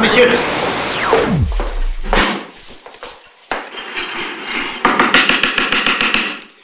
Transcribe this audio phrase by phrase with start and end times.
[0.00, 0.28] messieurs.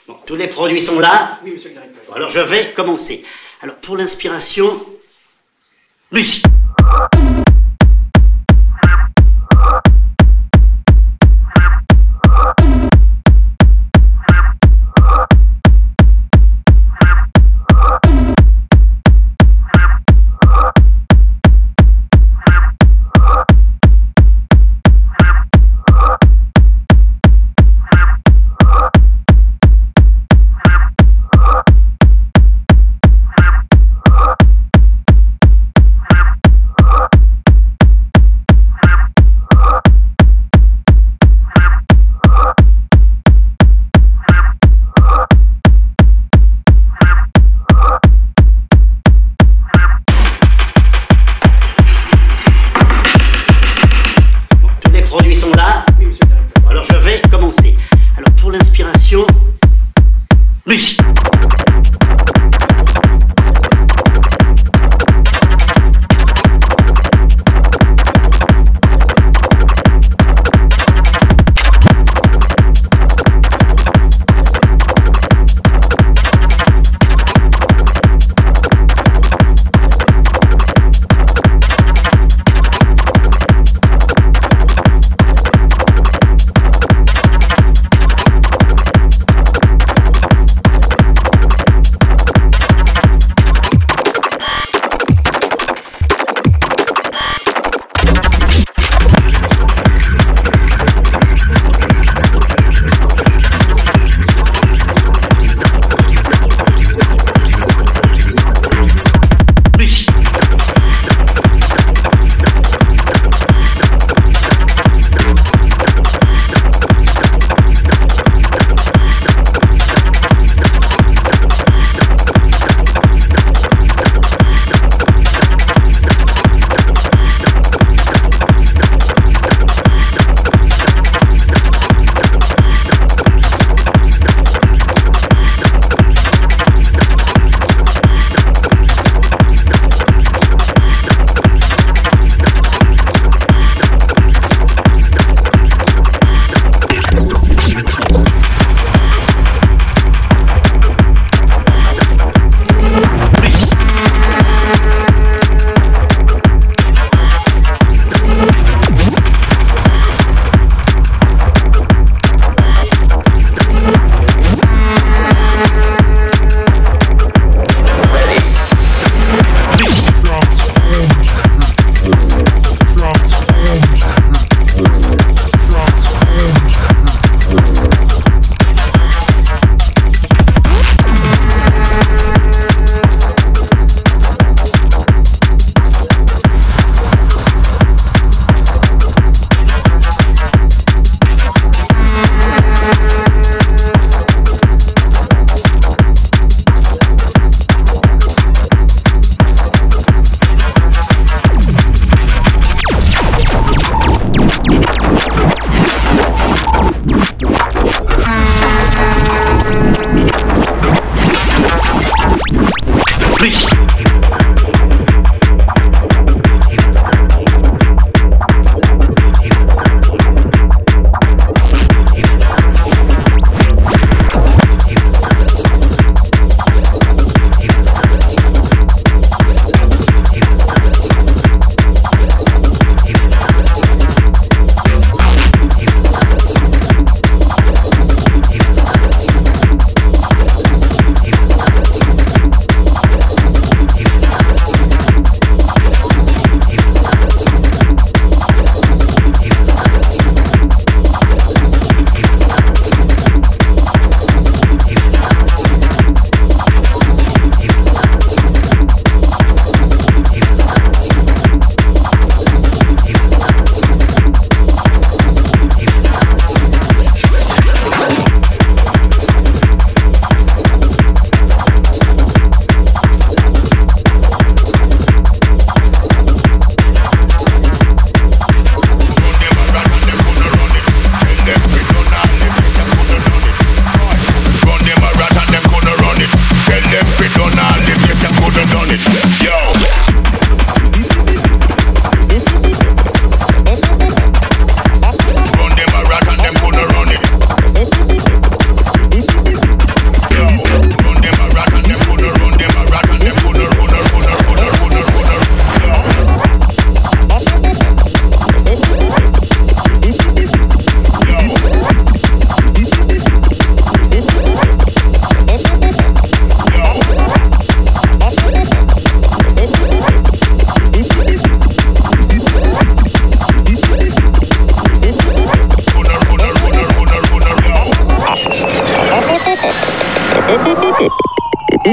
[0.09, 1.39] Bon, tous les produits sont là.
[1.45, 2.03] Oui, monsieur le directeur.
[2.09, 3.25] Bon, alors je vais commencer.
[3.61, 4.85] Alors pour l'inspiration,
[6.11, 6.43] Lucie.
[55.17, 55.56] produit son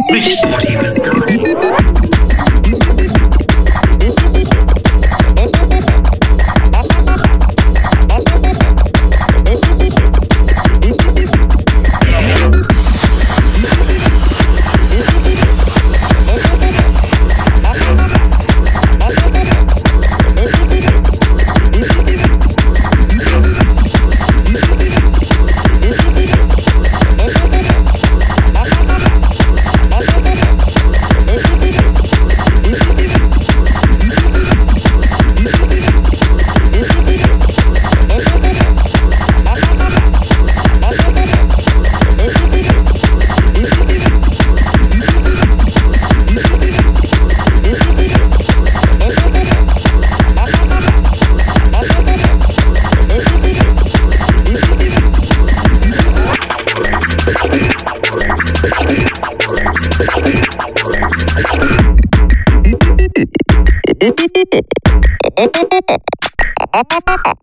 [0.10, 1.63] This is what he was doing.
[66.72, 67.34] バタバタ。